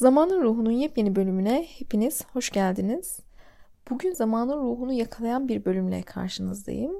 [0.00, 3.20] Zamanın Ruhu'nun yepyeni bölümüne hepiniz hoş geldiniz.
[3.90, 6.92] Bugün zamanın ruhunu yakalayan bir bölümle karşınızdayım.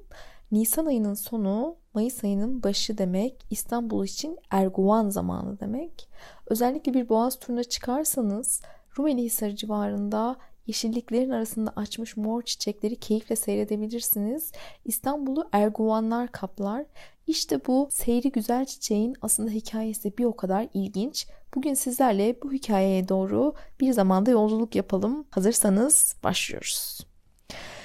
[0.53, 6.09] Nisan ayının sonu, Mayıs ayının başı demek, İstanbul için Erguvan zamanı demek.
[6.47, 8.63] Özellikle bir boğaz turuna çıkarsanız
[8.99, 10.37] Rumeli Hisarı civarında
[10.67, 14.53] yeşilliklerin arasında açmış mor çiçekleri keyifle seyredebilirsiniz.
[14.85, 16.85] İstanbul'u erguvanlar kaplar.
[17.27, 21.27] İşte bu seyri güzel çiçeğin aslında hikayesi bir o kadar ilginç.
[21.55, 25.25] Bugün sizlerle bu hikayeye doğru bir zamanda yolculuk yapalım.
[25.31, 27.10] Hazırsanız başlıyoruz.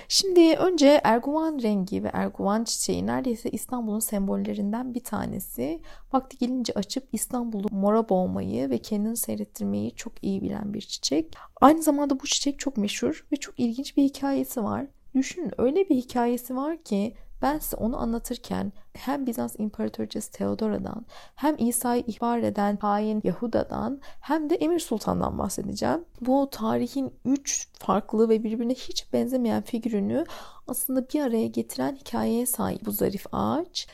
[0.08, 5.82] Şimdi önce erguvan rengi ve erguvan çiçeği neredeyse İstanbul'un sembollerinden bir tanesi.
[6.13, 11.36] Vakti gelince açıp İstanbul'u mora boğmayı ve kendini seyrettirmeyi çok iyi bilen bir çiçek.
[11.62, 14.88] Aynı zamanda bu çiçek çok meşhur ve çok ilginç bir hikayesi var.
[15.16, 21.56] Düşünün öyle bir hikayesi var ki ben size onu anlatırken hem Bizans İmparatoriçesi Theodora'dan hem
[21.58, 26.06] İsa'yı ihbar eden hain Yahuda'dan hem de Emir Sultan'dan bahsedeceğim.
[26.22, 30.26] Bu tarihin üç farklı ve birbirine hiç benzemeyen figürünü
[30.68, 33.88] aslında bir araya getiren hikayeye sahip bu zarif ağaç.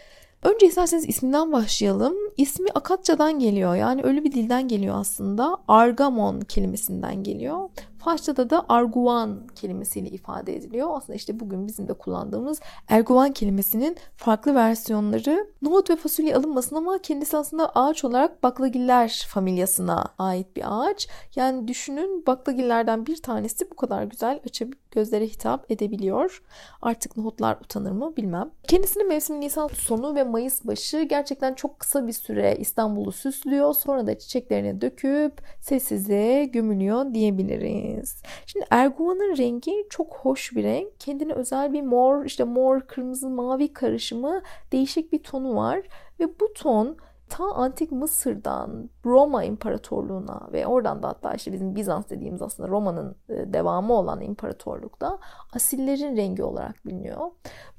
[0.44, 2.14] Önce isterseniz isminden başlayalım.
[2.38, 3.76] İsmi Akatçadan geliyor.
[3.76, 5.58] Yani ölü bir dilden geliyor aslında.
[5.68, 7.70] Argamon kelimesinden geliyor.
[8.04, 10.88] Farsçada da arguvan kelimesiyle ifade ediliyor.
[10.94, 15.48] Aslında işte bugün bizim de kullandığımız erguvan kelimesinin farklı versiyonları.
[15.62, 21.08] Nohut ve fasulye alınmasın ama kendisi aslında ağaç olarak baklagiller familyasına ait bir ağaç.
[21.36, 26.44] Yani düşünün baklagillerden bir tanesi bu kadar güzel açıp gözlere hitap edebiliyor.
[26.82, 28.52] Artık nohutlar utanır mı bilmem.
[28.68, 33.74] Kendisinin mevsimi Nisan sonu ve Mayıs başı gerçekten çok kısa bir süre İstanbul'u süslüyor.
[33.74, 38.22] Sonra da çiçeklerini döküp sessizliğe gömülüyor diyebiliriz miyiz?
[38.46, 41.00] Şimdi erguvanın rengi çok hoş bir renk.
[41.00, 45.82] Kendine özel bir mor, işte mor, kırmızı, mavi karışımı değişik bir tonu var.
[46.20, 46.98] Ve bu ton
[47.32, 53.16] ta antik Mısır'dan Roma İmparatorluğu'na ve oradan da hatta işte bizim Bizans dediğimiz aslında Roma'nın
[53.30, 55.20] e, devamı olan imparatorlukta
[55.54, 57.32] asillerin rengi olarak biliniyor.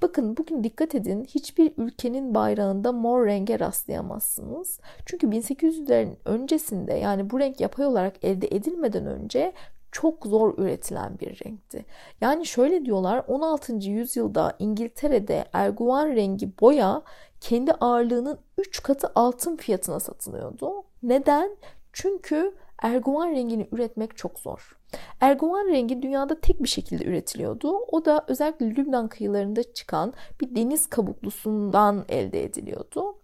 [0.03, 4.81] Bakın bugün dikkat edin hiçbir ülkenin bayrağında mor renge rastlayamazsınız.
[5.07, 9.53] Çünkü 1800'lerin öncesinde yani bu renk yapay olarak elde edilmeden önce
[9.93, 11.85] çok zor üretilen bir renkti.
[12.21, 13.73] Yani şöyle diyorlar 16.
[13.73, 17.03] yüzyılda İngiltere'de erguvan rengi boya
[17.41, 20.73] kendi ağırlığının 3 katı altın fiyatına satılıyordu.
[21.03, 21.57] Neden?
[21.93, 24.79] Çünkü erguvan rengini üretmek çok zor.
[25.21, 27.79] Erguvan rengi dünyada tek bir şekilde üretiliyordu.
[27.79, 33.19] O da özellikle Lübnan kıyılarında çıkan bir deniz kabuklusundan elde ediliyordu.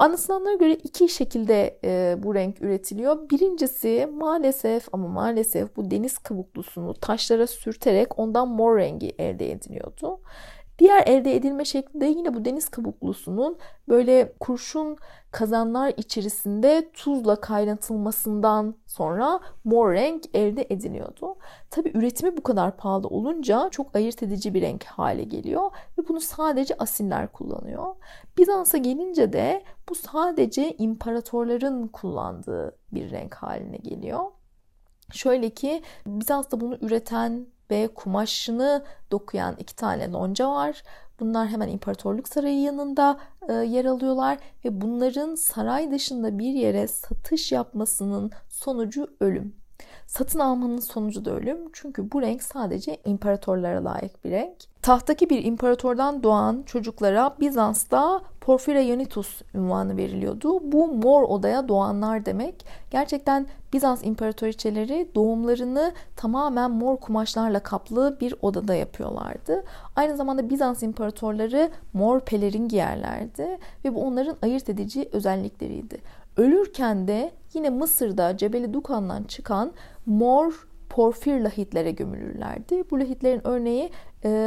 [0.00, 3.30] Anlatılanlara göre iki şekilde e, bu renk üretiliyor.
[3.30, 10.20] Birincisi maalesef ama maalesef bu deniz kabuklusunu taşlara sürterek ondan mor rengi elde ediliyordu.
[10.80, 13.58] Diğer elde edilme şekli de yine bu deniz kabuklusunun
[13.88, 14.96] böyle kurşun
[15.30, 21.36] kazanlar içerisinde tuzla kaynatılmasından sonra mor renk elde ediliyordu.
[21.70, 26.20] Tabi üretimi bu kadar pahalı olunca çok ayırt edici bir renk hale geliyor ve bunu
[26.20, 27.94] sadece asiller kullanıyor.
[28.38, 34.24] Bizans'a gelince de bu sadece imparatorların kullandığı bir renk haline geliyor.
[35.12, 40.82] Şöyle ki Bizans'ta bunu üreten ve kumaşını dokuyan iki tane lonca var.
[41.20, 47.52] Bunlar hemen İmparatorluk Sarayı yanında e, yer alıyorlar ve bunların saray dışında bir yere satış
[47.52, 49.56] yapmasının sonucu ölüm.
[50.06, 51.58] Satın almanın sonucu da ölüm.
[51.72, 54.69] Çünkü bu renk sadece imparatorlara layık bir renk.
[54.82, 60.72] Tahtaki bir imparatordan doğan çocuklara Bizans'ta Porfirayonitus ünvanı veriliyordu.
[60.72, 62.66] Bu mor odaya doğanlar demek.
[62.90, 69.64] Gerçekten Bizans imparatoriçeleri doğumlarını tamamen mor kumaşlarla kaplı bir odada yapıyorlardı.
[69.96, 75.98] Aynı zamanda Bizans imparatorları mor pelerin giyerlerdi ve bu onların ayırt edici özellikleriydi.
[76.36, 79.72] Ölürken de yine Mısır'da Cebeli Dukan'dan çıkan
[80.06, 82.84] mor porfir lahitlere gömülürlerdi.
[82.90, 83.90] Bu lahitlerin örneği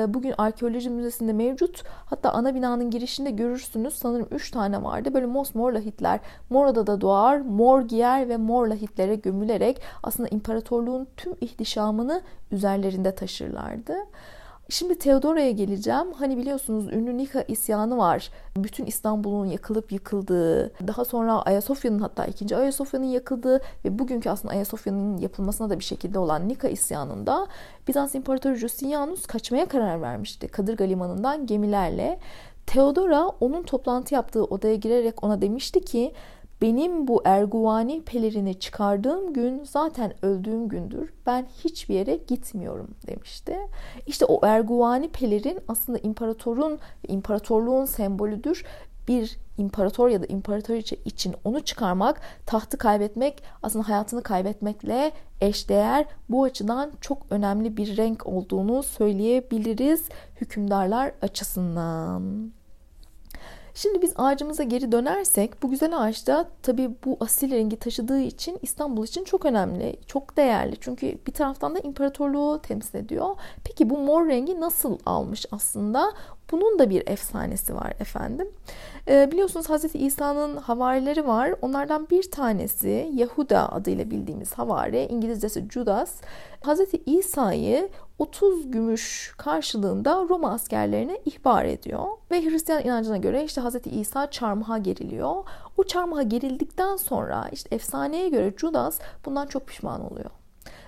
[0.07, 1.83] bugün arkeoloji müzesinde mevcut.
[2.05, 3.93] Hatta ana binanın girişinde görürsünüz.
[3.93, 5.13] Sanırım 3 tane vardı.
[5.13, 6.19] Böyle mosmor lahitler.
[6.49, 12.21] Mor odada doğar, mor giyer ve mor lahitlere gömülerek aslında imparatorluğun tüm ihtişamını
[12.51, 13.93] üzerlerinde taşırlardı.
[14.69, 16.11] Şimdi Teodora'ya geleceğim.
[16.13, 18.29] Hani biliyorsunuz ünlü Nika isyanı var.
[18.57, 25.17] Bütün İstanbul'un yakılıp yıkıldığı, daha sonra Ayasofya'nın hatta ikinci Ayasofya'nın yakıldığı ve bugünkü aslında Ayasofya'nın
[25.17, 27.47] yapılmasına da bir şekilde olan Nika isyanında
[27.87, 30.47] Bizans İmparatoru Justinianus kaçmaya karar vermişti.
[30.47, 32.19] Kadırga Limanı'ndan gemilerle.
[32.65, 36.13] Teodora onun toplantı yaptığı odaya girerek ona demişti ki
[36.63, 41.13] benim bu erguvani pelerini çıkardığım gün zaten öldüğüm gündür.
[41.25, 43.57] Ben hiçbir yere gitmiyorum demişti.
[44.07, 48.65] İşte o erguvani pelerin aslında imparatorun imparatorluğun sembolüdür.
[49.07, 55.11] bir imparator ya da imparatoriçe için onu çıkarmak, tahtı kaybetmek aslında hayatını kaybetmekle
[55.41, 56.05] eşdeğer.
[56.29, 60.09] Bu açıdan çok önemli bir renk olduğunu söyleyebiliriz
[60.41, 62.51] hükümdarlar açısından.
[63.75, 69.03] Şimdi biz ağacımıza geri dönersek bu güzel ağaçta tabii bu asil rengi taşıdığı için İstanbul
[69.03, 70.75] için çok önemli, çok değerli.
[70.81, 73.35] Çünkü bir taraftan da imparatorluğu temsil ediyor.
[73.63, 76.13] Peki bu mor rengi nasıl almış aslında?
[76.51, 78.47] Bunun da bir efsanesi var efendim.
[79.07, 79.95] E, biliyorsunuz Hz.
[79.95, 81.55] İsa'nın havarileri var.
[81.61, 86.21] Onlardan bir tanesi Yahuda adıyla bildiğimiz havari, İngilizcesi Judas.
[86.65, 86.79] Hz.
[87.05, 87.89] İsa'yı
[88.19, 92.05] 30 gümüş karşılığında Roma askerlerine ihbar ediyor.
[92.31, 93.75] Ve Hristiyan inancına göre işte Hz.
[93.85, 95.35] İsa çarmıha geriliyor.
[95.77, 100.29] O çarmıha gerildikten sonra işte efsaneye göre Judas bundan çok pişman oluyor.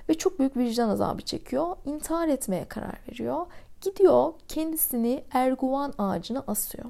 [0.10, 1.76] Ve çok büyük vicdan azabı çekiyor.
[1.86, 3.46] İntihar etmeye karar veriyor.
[3.82, 6.86] Gidiyor kendisini erguvan ağacına asıyor.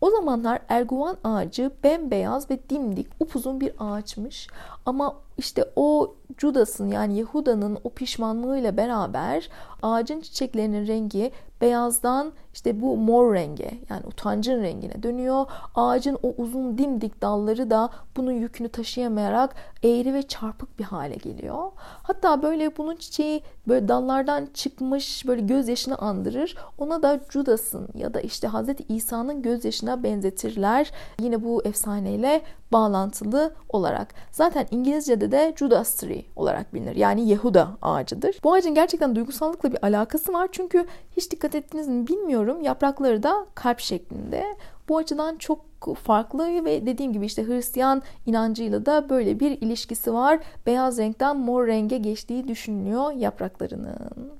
[0.00, 4.48] O zamanlar erguvan ağacı bembeyaz ve dimdik upuzun bir ağaçmış.
[4.88, 9.48] Ama işte o Judas'ın yani Yahuda'nın o pişmanlığıyla beraber
[9.82, 15.46] ağacın çiçeklerinin rengi beyazdan işte bu mor renge yani utancın rengine dönüyor.
[15.74, 21.72] Ağacın o uzun dimdik dalları da bunun yükünü taşıyamayarak eğri ve çarpık bir hale geliyor.
[22.02, 26.56] Hatta böyle bunun çiçeği böyle dallardan çıkmış böyle gözyaşını andırır.
[26.78, 30.92] Ona da Judas'ın ya da işte Hazreti İsa'nın gözyaşına benzetirler.
[31.20, 32.42] Yine bu efsaneyle
[32.72, 34.14] bağlantılı olarak.
[34.32, 36.96] Zaten İngilizce'de de Judas Tree olarak bilinir.
[36.96, 38.38] Yani Yehuda ağacıdır.
[38.44, 40.48] Bu ağacın gerçekten duygusallıkla bir alakası var.
[40.52, 40.86] Çünkü
[41.16, 42.62] hiç dikkat ettiniz mi bilmiyorum.
[42.62, 44.44] Yaprakları da kalp şeklinde.
[44.88, 45.68] Bu açıdan çok
[46.02, 50.38] farklı ve dediğim gibi işte Hristiyan inancıyla da böyle bir ilişkisi var.
[50.66, 54.32] Beyaz renkten mor renge geçtiği düşünülüyor yapraklarının.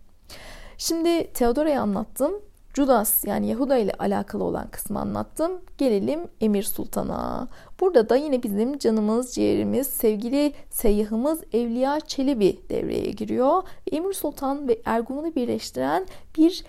[0.79, 2.33] Şimdi Theodora'yı anlattım.
[2.75, 5.53] Judas yani Yahuda ile alakalı olan kısmı anlattım.
[5.79, 7.49] Gelelim Emir Sultan'a.
[7.81, 13.63] Burada da yine bizim canımız, ciğerimiz, sevgili seyyahımız Evliya Çelebi devreye giriyor.
[13.93, 16.07] Emir Sultan ve Erguvan'ı birleştiren
[16.37, 16.65] bir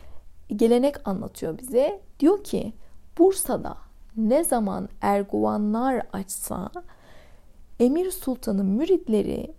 [0.56, 2.02] gelenek anlatıyor bize.
[2.20, 2.74] Diyor ki
[3.18, 3.78] Bursa'da
[4.18, 6.72] ne zaman Erguvanlar açsa
[7.80, 9.54] Emir Sultan'ın müritleri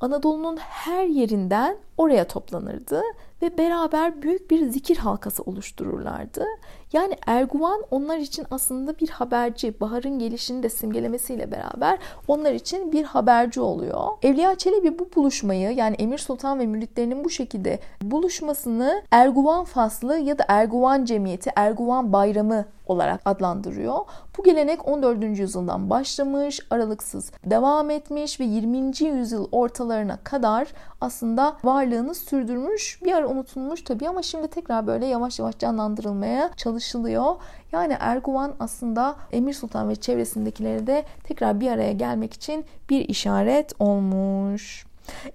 [0.00, 3.02] Anadolu'nun her yerinden oraya toplanırdı
[3.44, 6.44] ve beraber büyük bir zikir halkası oluştururlardı.
[6.92, 9.80] Yani Erguvan onlar için aslında bir haberci.
[9.80, 11.98] Baharın gelişini de simgelemesiyle beraber
[12.28, 14.08] onlar için bir haberci oluyor.
[14.22, 20.38] Evliya Çelebi bu buluşmayı yani Emir Sultan ve müritlerinin bu şekilde buluşmasını Erguvan faslı ya
[20.38, 23.98] da Erguvan cemiyeti, Erguvan bayramı olarak adlandırıyor.
[24.38, 25.38] Bu gelenek 14.
[25.38, 28.78] yüzyıldan başlamış, aralıksız devam etmiş ve 20.
[29.00, 30.68] yüzyıl ortalarına kadar
[31.00, 33.00] aslında varlığını sürdürmüş.
[33.04, 37.34] Bir ara unutulmuş tabii ama şimdi tekrar böyle yavaş yavaş canlandırılmaya çalışılıyor.
[37.72, 43.72] Yani Erguvan aslında Emir Sultan ve çevresindekileri de tekrar bir araya gelmek için bir işaret
[43.78, 44.86] olmuş.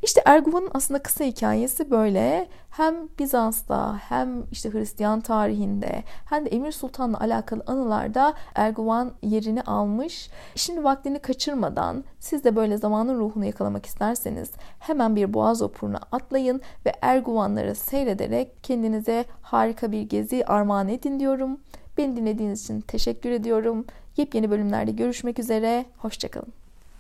[0.04, 2.48] İşte Erguvan'ın aslında kısa hikayesi böyle.
[2.70, 10.30] Hem Bizans'ta hem işte Hristiyan tarihinde hem de Emir Sultan'la alakalı anılarda Erguvan yerini almış.
[10.56, 16.62] Şimdi vaktini kaçırmadan siz de böyle zamanın ruhunu yakalamak isterseniz hemen bir boğaz vapuruna atlayın
[16.86, 21.60] ve Erguvanları seyrederek kendinize harika bir gezi armağan edin diyorum.
[21.98, 23.86] Beni dinlediğiniz için teşekkür ediyorum.
[24.18, 25.86] Yepyeni bölümlerde görüşmek üzere.
[25.98, 26.59] Hoşçakalın.